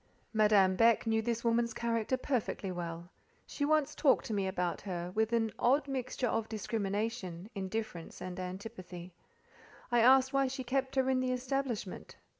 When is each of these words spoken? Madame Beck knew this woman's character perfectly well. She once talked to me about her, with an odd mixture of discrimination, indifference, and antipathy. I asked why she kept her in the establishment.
Madame 0.33 0.75
Beck 0.75 1.05
knew 1.05 1.21
this 1.21 1.43
woman's 1.43 1.75
character 1.75 2.17
perfectly 2.17 2.71
well. 2.71 3.11
She 3.45 3.65
once 3.65 3.93
talked 3.93 4.25
to 4.25 4.33
me 4.33 4.47
about 4.47 4.81
her, 4.81 5.11
with 5.13 5.31
an 5.31 5.51
odd 5.59 5.87
mixture 5.87 6.25
of 6.25 6.49
discrimination, 6.49 7.51
indifference, 7.53 8.19
and 8.19 8.39
antipathy. 8.39 9.13
I 9.91 9.99
asked 9.99 10.33
why 10.33 10.47
she 10.47 10.63
kept 10.63 10.95
her 10.95 11.07
in 11.07 11.19
the 11.19 11.31
establishment. 11.31 12.15